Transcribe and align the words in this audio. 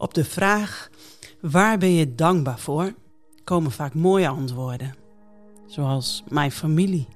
Op 0.00 0.14
de 0.14 0.24
vraag 0.24 0.90
waar 1.40 1.78
ben 1.78 1.92
je 1.92 2.14
dankbaar 2.14 2.58
voor, 2.58 2.94
komen 3.44 3.70
vaak 3.70 3.94
mooie 3.94 4.28
antwoorden. 4.28 4.94
Zoals 5.66 6.24
mijn 6.28 6.52
familie, 6.52 7.08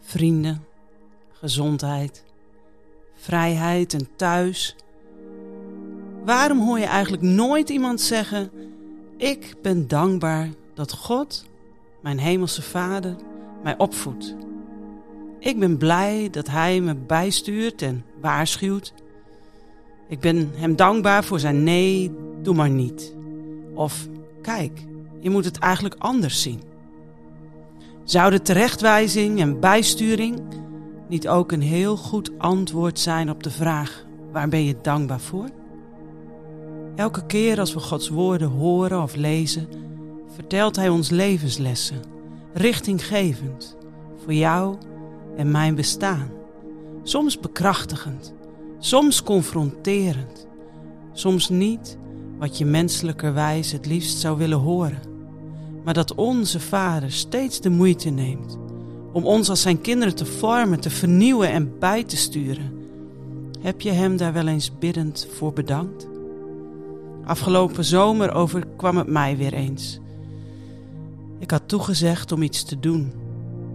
vrienden, 0.00 0.64
gezondheid, 1.32 2.24
vrijheid 3.14 3.94
en 3.94 4.08
thuis. 4.16 4.76
Waarom 6.24 6.60
hoor 6.60 6.78
je 6.78 6.84
eigenlijk 6.84 7.22
nooit 7.22 7.68
iemand 7.68 8.00
zeggen: 8.00 8.50
Ik 9.16 9.54
ben 9.62 9.88
dankbaar 9.88 10.48
dat 10.74 10.92
God, 10.92 11.44
mijn 12.02 12.18
hemelse 12.18 12.62
Vader, 12.62 13.16
mij 13.62 13.78
opvoedt? 13.78 14.34
Ik 15.38 15.58
ben 15.58 15.76
blij 15.76 16.28
dat 16.30 16.48
Hij 16.48 16.80
me 16.80 16.94
bijstuurt 16.94 17.82
en 17.82 18.04
waarschuwt. 18.20 18.92
Ik 20.12 20.20
ben 20.20 20.50
Hem 20.54 20.76
dankbaar 20.76 21.24
voor 21.24 21.40
zijn 21.40 21.62
nee, 21.62 22.12
doe 22.42 22.54
maar 22.54 22.70
niet. 22.70 23.14
Of 23.74 24.08
kijk, 24.42 24.84
je 25.20 25.30
moet 25.30 25.44
het 25.44 25.58
eigenlijk 25.58 25.94
anders 25.98 26.42
zien. 26.42 26.62
Zou 28.04 28.30
de 28.30 28.42
terechtwijzing 28.42 29.40
en 29.40 29.60
bijsturing 29.60 30.40
niet 31.08 31.28
ook 31.28 31.52
een 31.52 31.62
heel 31.62 31.96
goed 31.96 32.38
antwoord 32.38 32.98
zijn 32.98 33.30
op 33.30 33.42
de 33.42 33.50
vraag: 33.50 34.04
waar 34.32 34.48
ben 34.48 34.64
je 34.64 34.76
dankbaar 34.82 35.20
voor? 35.20 35.48
Elke 36.96 37.26
keer 37.26 37.58
als 37.58 37.74
we 37.74 37.80
Gods 37.80 38.08
woorden 38.08 38.48
horen 38.48 39.02
of 39.02 39.14
lezen, 39.14 39.68
vertelt 40.34 40.76
Hij 40.76 40.88
ons 40.88 41.10
levenslessen, 41.10 42.00
richtinggevend 42.52 43.76
voor 44.24 44.34
jou 44.34 44.76
en 45.36 45.50
mijn 45.50 45.74
bestaan. 45.74 46.30
Soms 47.02 47.40
bekrachtigend, 47.40 48.34
soms 48.84 49.22
confronterend, 49.22 50.46
soms 51.12 51.48
niet 51.48 51.96
wat 52.38 52.58
je 52.58 52.64
menselijkerwijs 52.64 53.72
het 53.72 53.86
liefst 53.86 54.18
zou 54.18 54.38
willen 54.38 54.58
horen, 54.58 54.98
maar 55.84 55.94
dat 55.94 56.14
onze 56.14 56.60
Vader 56.60 57.12
steeds 57.12 57.60
de 57.60 57.70
moeite 57.70 58.10
neemt 58.10 58.58
om 59.12 59.24
ons 59.24 59.48
als 59.48 59.62
zijn 59.62 59.80
kinderen 59.80 60.14
te 60.14 60.24
vormen, 60.24 60.80
te 60.80 60.90
vernieuwen 60.90 61.50
en 61.50 61.78
bij 61.78 62.04
te 62.04 62.16
sturen. 62.16 62.72
Heb 63.60 63.80
je 63.80 63.90
hem 63.90 64.16
daar 64.16 64.32
wel 64.32 64.46
eens 64.46 64.78
biddend 64.78 65.28
voor 65.34 65.52
bedankt? 65.52 66.08
Afgelopen 67.24 67.84
zomer 67.84 68.34
overkwam 68.34 68.96
het 68.96 69.06
mij 69.06 69.36
weer 69.36 69.52
eens. 69.52 70.00
Ik 71.38 71.50
had 71.50 71.62
toegezegd 71.66 72.32
om 72.32 72.42
iets 72.42 72.64
te 72.64 72.80
doen, 72.80 73.12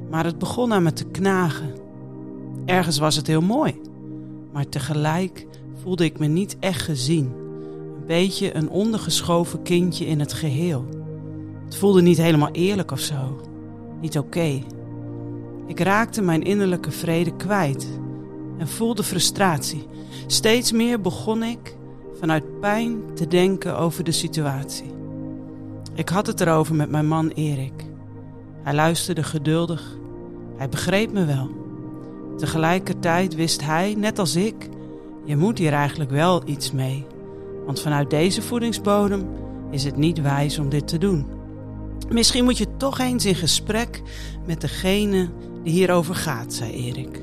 maar 0.10 0.26
het 0.26 0.40
begon 0.40 0.74
aan 0.74 0.84
me 0.84 0.94
te 0.94 1.06
knagen. 1.06 1.76
Ergens 2.66 2.98
was 2.98 3.16
het 3.16 3.28
heel 3.28 3.42
mooi, 3.42 3.82
maar 4.58 4.70
tegelijk 4.70 5.48
voelde 5.82 6.06
ik 6.06 6.20
me 6.20 6.28
niet 6.28 6.58
echt 6.60 6.82
gezien. 6.82 7.34
Een 7.96 8.06
beetje 8.06 8.56
een 8.56 8.70
ondergeschoven 8.70 9.62
kindje 9.62 10.06
in 10.06 10.20
het 10.20 10.34
geheel. 10.34 10.86
Het 11.66 11.76
voelde 11.76 12.02
niet 12.02 12.18
helemaal 12.18 12.52
eerlijk 12.52 12.92
of 12.92 13.00
zo. 13.00 13.42
Niet 14.02 14.18
oké. 14.18 14.64
Ik 15.68 15.80
raakte 15.80 16.22
mijn 16.22 16.44
innerlijke 16.44 16.92
vrede 16.92 17.36
kwijt 17.36 18.00
en 18.58 18.68
voelde 18.68 19.04
frustratie. 19.04 19.86
Steeds 20.28 20.72
meer 20.72 21.02
begon 21.02 21.44
ik 21.44 21.76
vanuit 22.20 22.60
pijn 22.60 23.02
te 23.14 23.28
denken 23.28 23.78
over 23.78 24.04
de 24.04 24.12
situatie. 24.12 24.94
Ik 25.94 26.10
had 26.10 26.28
het 26.28 26.42
erover 26.42 26.76
met 26.76 26.90
mijn 26.90 27.08
man 27.08 27.30
Erik. 27.30 27.86
Hij 28.64 28.74
luisterde 28.74 29.24
geduldig. 29.24 29.98
Hij 30.56 30.70
begreep 30.70 31.12
me 31.12 31.26
wel. 31.26 31.67
Tegelijkertijd 32.38 33.36
wist 33.36 33.66
hij, 33.66 33.96
net 33.98 34.20
als 34.20 34.36
ik, 34.36 34.70
je 35.26 35.38
moet 35.38 35.58
hier 35.58 35.74
eigenlijk 35.74 36.12
wel 36.12 36.42
iets 36.46 36.72
mee. 36.72 37.06
Want 37.66 37.82
vanuit 37.82 38.10
deze 38.10 38.42
voedingsbodem 38.42 39.28
is 39.72 39.84
het 39.84 39.98
niet 39.98 40.22
wijs 40.22 40.60
om 40.60 40.70
dit 40.70 40.88
te 40.88 40.98
doen. 40.98 41.26
Misschien 42.10 42.44
moet 42.44 42.58
je 42.58 42.78
toch 42.78 43.00
eens 43.00 43.26
in 43.26 43.36
gesprek 43.36 44.02
met 44.46 44.62
degene 44.62 45.30
die 45.64 45.74
hierover 45.74 46.16
gaat, 46.16 46.54
zei 46.54 46.72
Erik. 46.72 47.22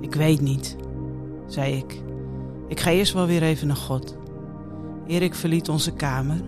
Ik 0.00 0.14
weet 0.14 0.40
niet, 0.40 0.76
zei 1.46 1.76
ik. 1.76 2.00
Ik 2.68 2.80
ga 2.80 2.90
eerst 2.90 3.12
wel 3.12 3.26
weer 3.26 3.42
even 3.42 3.66
naar 3.66 3.76
God. 3.76 4.16
Erik 5.06 5.34
verliet 5.34 5.68
onze 5.68 5.92
kamer 5.92 6.40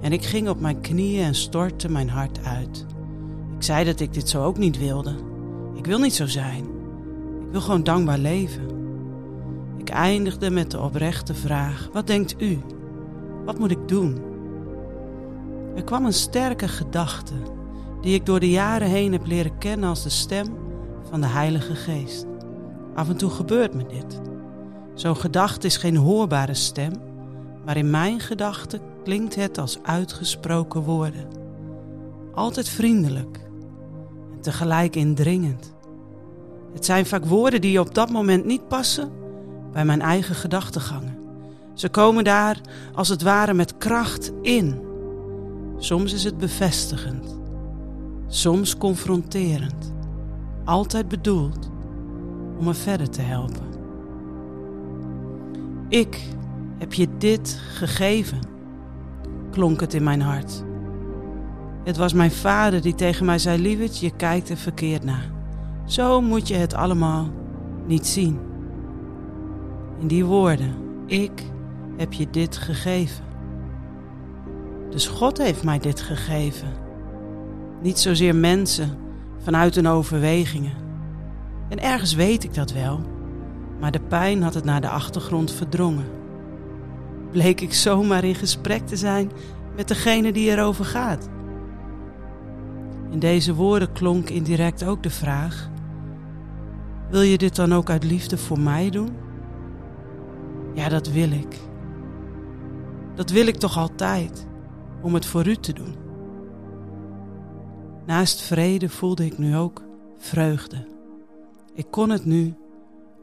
en 0.00 0.12
ik 0.12 0.24
ging 0.24 0.48
op 0.48 0.60
mijn 0.60 0.80
knieën 0.80 1.24
en 1.24 1.34
stortte 1.34 1.90
mijn 1.90 2.08
hart 2.08 2.44
uit. 2.44 2.86
Ik 3.56 3.62
zei 3.62 3.84
dat 3.84 4.00
ik 4.00 4.12
dit 4.12 4.28
zo 4.28 4.44
ook 4.44 4.58
niet 4.58 4.78
wilde. 4.78 5.14
Ik 5.74 5.86
wil 5.86 5.98
niet 5.98 6.14
zo 6.14 6.26
zijn. 6.26 6.77
Ik 7.48 7.54
wil 7.54 7.62
gewoon 7.62 7.84
dankbaar 7.84 8.18
leven. 8.18 8.62
Ik 9.76 9.88
eindigde 9.88 10.50
met 10.50 10.70
de 10.70 10.80
oprechte 10.80 11.34
vraag: 11.34 11.88
Wat 11.92 12.06
denkt 12.06 12.42
u? 12.42 12.58
Wat 13.44 13.58
moet 13.58 13.70
ik 13.70 13.88
doen? 13.88 14.18
Er 15.74 15.84
kwam 15.84 16.04
een 16.04 16.12
sterke 16.12 16.68
gedachte 16.68 17.34
die 18.00 18.14
ik 18.14 18.26
door 18.26 18.40
de 18.40 18.50
jaren 18.50 18.88
heen 18.88 19.12
heb 19.12 19.26
leren 19.26 19.58
kennen 19.58 19.88
als 19.88 20.02
de 20.02 20.08
stem 20.08 20.46
van 21.10 21.20
de 21.20 21.26
Heilige 21.26 21.74
Geest. 21.74 22.26
Af 22.94 23.08
en 23.08 23.16
toe 23.16 23.30
gebeurt 23.30 23.74
me 23.74 23.86
dit. 23.86 24.20
Zo'n 24.94 25.16
gedachte 25.16 25.66
is 25.66 25.76
geen 25.76 25.96
hoorbare 25.96 26.54
stem, 26.54 26.92
maar 27.64 27.76
in 27.76 27.90
mijn 27.90 28.20
gedachten 28.20 28.80
klinkt 29.04 29.34
het 29.34 29.58
als 29.58 29.78
uitgesproken 29.82 30.82
woorden. 30.82 31.28
Altijd 32.34 32.68
vriendelijk 32.68 33.40
en 34.32 34.40
tegelijk 34.40 34.96
indringend. 34.96 35.76
Het 36.72 36.84
zijn 36.84 37.06
vaak 37.06 37.24
woorden 37.24 37.60
die 37.60 37.80
op 37.80 37.94
dat 37.94 38.10
moment 38.10 38.44
niet 38.44 38.68
passen 38.68 39.12
bij 39.72 39.84
mijn 39.84 40.00
eigen 40.00 40.34
gedachtegangen. 40.34 41.18
Ze 41.74 41.88
komen 41.88 42.24
daar 42.24 42.60
als 42.94 43.08
het 43.08 43.22
ware 43.22 43.54
met 43.54 43.76
kracht 43.76 44.32
in. 44.42 44.86
Soms 45.78 46.12
is 46.12 46.24
het 46.24 46.38
bevestigend, 46.38 47.38
soms 48.26 48.76
confronterend, 48.76 49.92
altijd 50.64 51.08
bedoeld 51.08 51.70
om 52.58 52.64
me 52.64 52.74
verder 52.74 53.10
te 53.10 53.22
helpen. 53.22 53.66
Ik 55.88 56.22
heb 56.78 56.92
je 56.92 57.08
dit 57.18 57.60
gegeven, 57.74 58.38
klonk 59.50 59.80
het 59.80 59.94
in 59.94 60.02
mijn 60.02 60.20
hart. 60.20 60.64
Het 61.84 61.96
was 61.96 62.12
mijn 62.12 62.30
vader 62.30 62.82
die 62.82 62.94
tegen 62.94 63.26
mij 63.26 63.38
zei: 63.38 63.62
Lieverd, 63.62 63.98
je 63.98 64.16
kijkt 64.16 64.48
er 64.48 64.56
verkeerd 64.56 65.04
naar. 65.04 65.37
Zo 65.88 66.20
moet 66.20 66.48
je 66.48 66.54
het 66.54 66.74
allemaal 66.74 67.30
niet 67.86 68.06
zien. 68.06 68.38
In 69.98 70.06
die 70.06 70.24
woorden, 70.24 70.74
ik 71.06 71.42
heb 71.96 72.12
je 72.12 72.30
dit 72.30 72.56
gegeven. 72.56 73.24
Dus 74.90 75.06
God 75.06 75.38
heeft 75.38 75.64
mij 75.64 75.78
dit 75.78 76.00
gegeven. 76.00 76.68
Niet 77.82 77.98
zozeer 77.98 78.34
mensen 78.34 78.98
vanuit 79.38 79.74
hun 79.74 79.86
overwegingen. 79.86 80.72
En 81.68 81.82
ergens 81.82 82.14
weet 82.14 82.44
ik 82.44 82.54
dat 82.54 82.72
wel, 82.72 83.00
maar 83.80 83.90
de 83.90 84.00
pijn 84.00 84.42
had 84.42 84.54
het 84.54 84.64
naar 84.64 84.80
de 84.80 84.88
achtergrond 84.88 85.52
verdrongen. 85.52 86.06
Bleek 87.30 87.60
ik 87.60 87.74
zomaar 87.74 88.24
in 88.24 88.34
gesprek 88.34 88.86
te 88.86 88.96
zijn 88.96 89.30
met 89.76 89.88
degene 89.88 90.32
die 90.32 90.50
erover 90.50 90.84
gaat. 90.84 91.28
In 93.10 93.18
deze 93.18 93.54
woorden 93.54 93.92
klonk 93.92 94.30
indirect 94.30 94.84
ook 94.84 95.02
de 95.02 95.10
vraag: 95.10 95.70
Wil 97.10 97.20
je 97.20 97.38
dit 97.38 97.56
dan 97.56 97.72
ook 97.72 97.90
uit 97.90 98.04
liefde 98.04 98.38
voor 98.38 98.60
mij 98.60 98.90
doen? 98.90 99.10
Ja, 100.74 100.88
dat 100.88 101.08
wil 101.08 101.30
ik. 101.30 101.58
Dat 103.14 103.30
wil 103.30 103.46
ik 103.46 103.56
toch 103.56 103.76
altijd, 103.76 104.46
om 105.02 105.14
het 105.14 105.26
voor 105.26 105.46
u 105.46 105.56
te 105.56 105.72
doen. 105.72 105.94
Naast 108.06 108.40
vrede 108.40 108.88
voelde 108.88 109.24
ik 109.24 109.38
nu 109.38 109.56
ook 109.56 109.82
vreugde. 110.16 110.86
Ik 111.74 111.86
kon 111.90 112.10
het 112.10 112.24
nu 112.24 112.54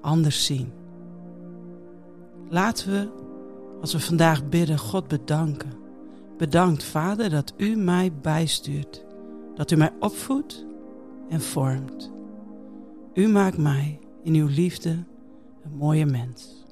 anders 0.02 0.46
zien. 0.46 0.72
Laten 2.50 2.92
we, 2.92 3.10
als 3.82 3.94
we 3.94 4.00
vandaag 4.00 4.50
bidden, 4.50 4.78
God 4.78 5.08
bedanken. 5.08 5.72
Bedankt, 6.38 6.84
Vader, 6.84 7.30
dat 7.30 7.54
U 7.58 7.76
mij 7.76 8.12
bijstuurt, 8.22 9.06
dat 9.56 9.72
U 9.72 9.76
mij 9.76 9.92
opvoedt 10.00 10.66
en 11.30 11.42
vormt. 11.42 12.12
U 13.16 13.28
maakt 13.28 13.58
mij 13.58 14.00
in 14.24 14.34
uw 14.34 14.48
liefde 14.48 14.90
een 15.64 15.78
mooie 15.78 16.06
mens. 16.06 16.65